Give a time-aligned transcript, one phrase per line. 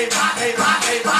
[0.00, 1.19] hey, rock, hey, rock, hey.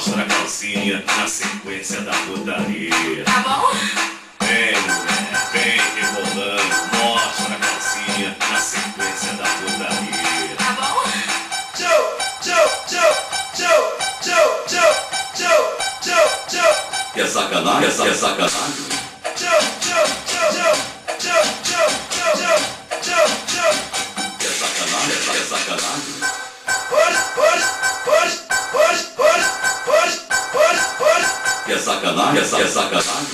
[0.00, 3.22] Mostra a calcinha na sequência da putaria.
[3.22, 3.70] Tá bom?
[4.46, 6.74] Vem, mulher, vem rebolando.
[6.96, 10.56] Mostra a calcinha na sequência da putaria.
[10.56, 11.10] Tá bom?
[17.12, 17.80] Que é sacanagem?
[17.80, 18.72] Que é sacanagem?
[18.72, 18.89] Que
[32.60, 33.29] Yes, I got it.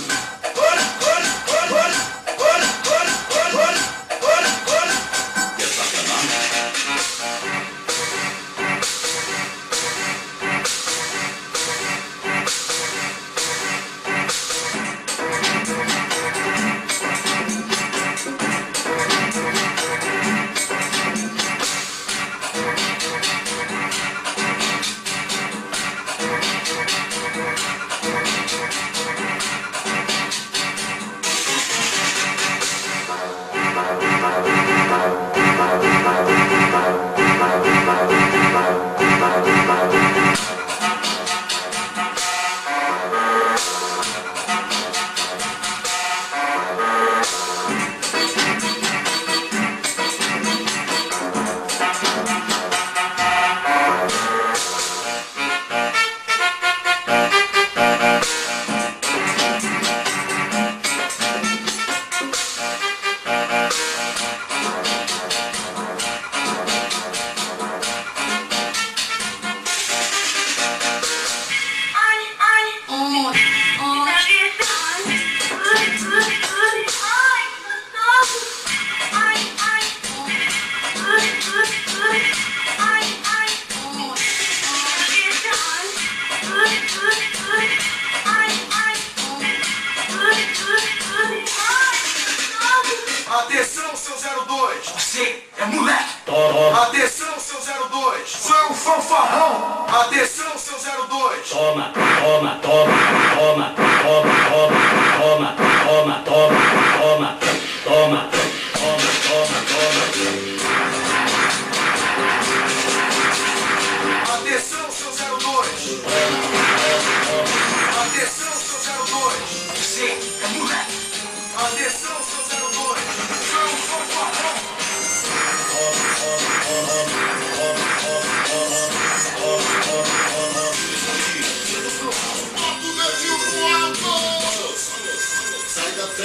[98.26, 98.30] 02!
[98.30, 99.86] Seu fanfarrão!
[99.88, 100.76] Atenção, seu
[101.06, 101.48] 02!
[101.48, 102.95] Toma, toma, toma, toma,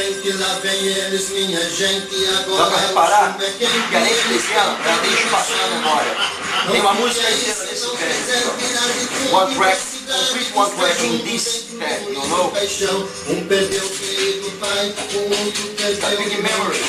[0.02, 2.28] frente, lá vem eles, minha gente.
[2.40, 5.68] Agora Dá pra reparar é quem que a letra desse ano já deixa passar na
[5.76, 6.18] memória.
[6.72, 9.34] Tem uma música inteira desse crédito.
[9.34, 12.52] One track, complete one track in this track, you know?
[13.30, 16.80] Um perdeu o querido pai, o outro perdeu big memory.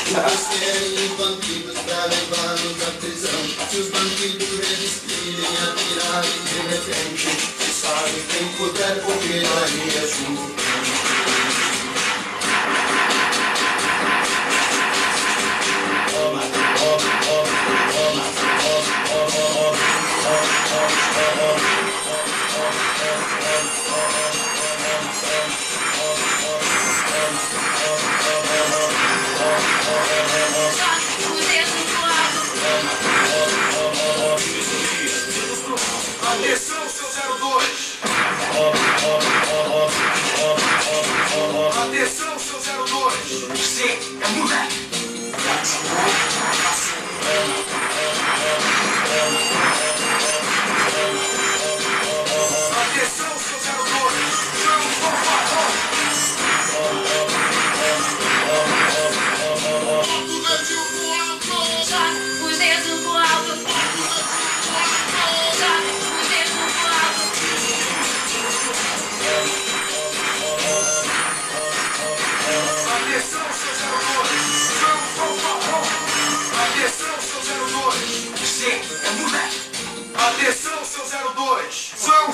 [42.43, 43.57] seu 02.
[43.57, 43.85] Você
[44.21, 44.67] é mulher.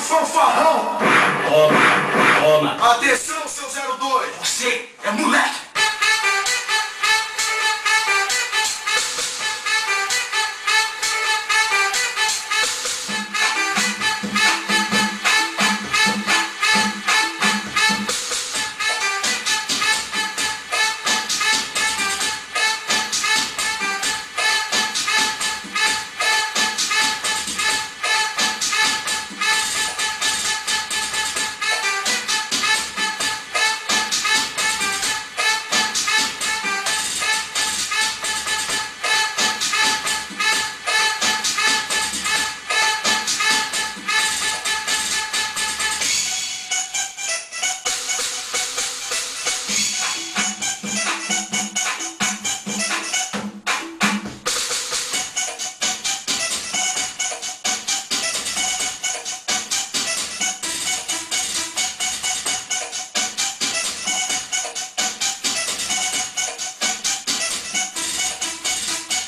[0.10, 0.98] Fanfarrão.
[1.48, 1.80] Toma,
[2.42, 2.94] toma.
[2.94, 4.36] Atenção, seu 02.
[4.42, 5.49] Você é moleque.